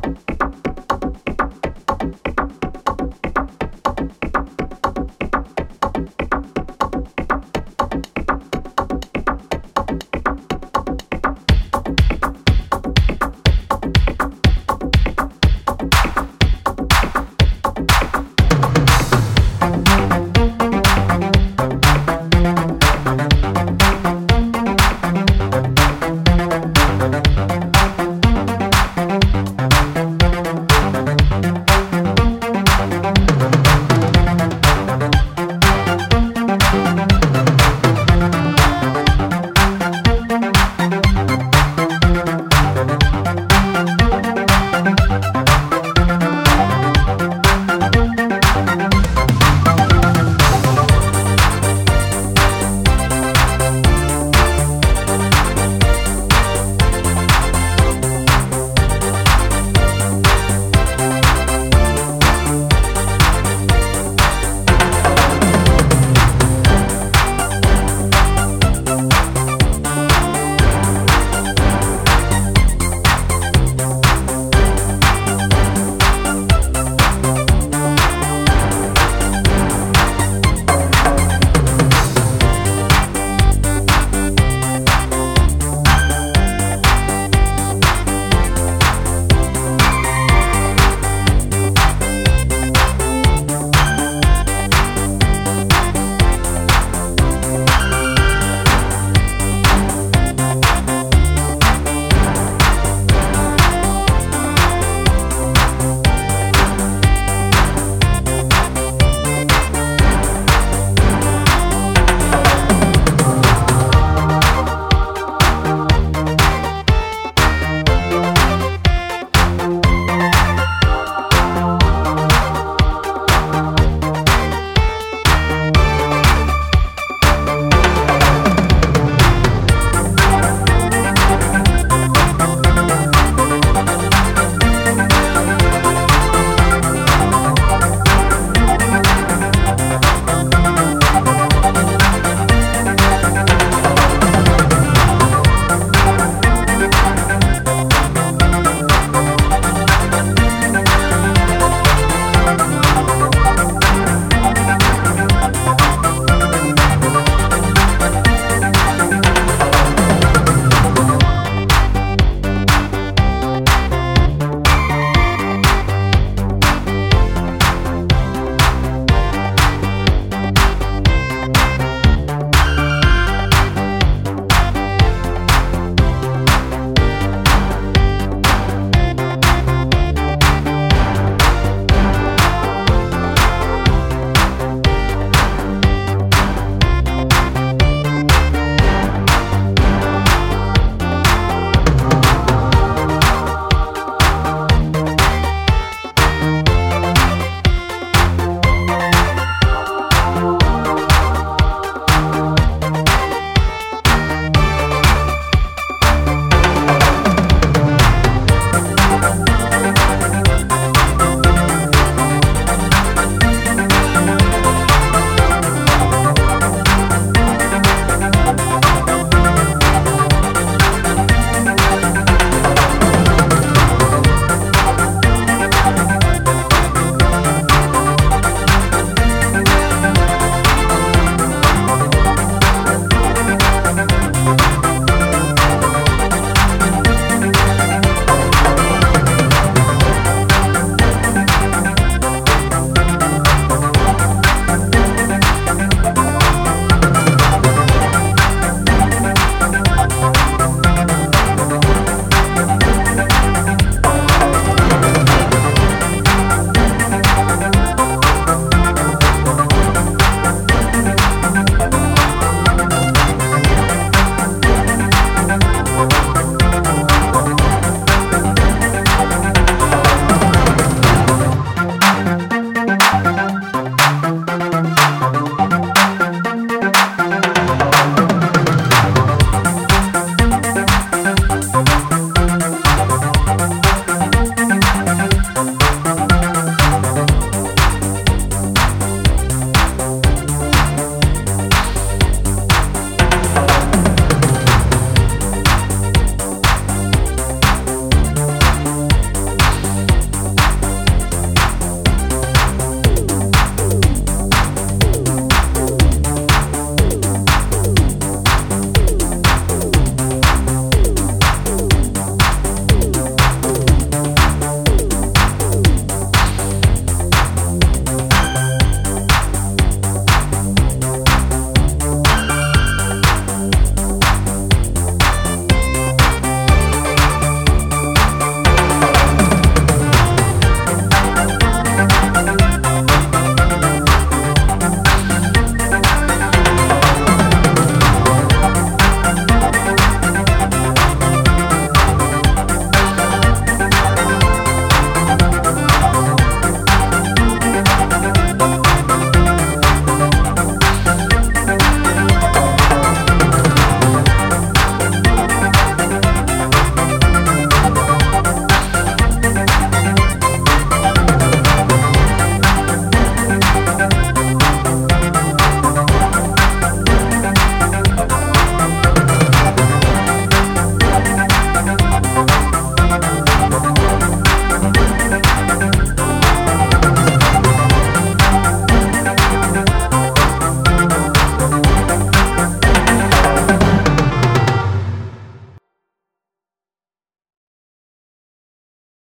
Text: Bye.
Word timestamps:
Bye. 0.00 0.37